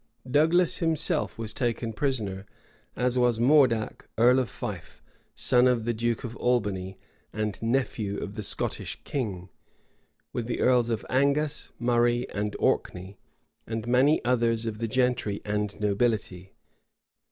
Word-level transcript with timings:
Douglas 0.27 0.77
himself 0.77 1.37
was 1.37 1.53
taken 1.53 1.93
prisoner; 1.93 2.47
as 2.95 3.19
was 3.19 3.37
Mordác, 3.37 4.07
earl 4.17 4.39
of 4.39 4.49
Fife, 4.49 4.99
son 5.35 5.67
of 5.67 5.83
the 5.85 5.93
duke 5.93 6.23
of 6.23 6.35
Albany, 6.37 6.97
and 7.31 7.61
nephew 7.61 8.17
of 8.17 8.33
the 8.33 8.41
Scottish 8.41 8.99
king, 9.03 9.49
with 10.33 10.47
the 10.47 10.59
earls 10.61 10.89
of 10.89 11.05
Angus, 11.07 11.69
Murray, 11.77 12.27
and 12.31 12.55
Orkney, 12.57 13.19
and 13.67 13.87
many 13.87 14.25
others 14.25 14.65
of 14.65 14.79
the 14.79 14.87
gentry 14.87 15.39
and 15.45 15.79
nobility. 15.79 16.55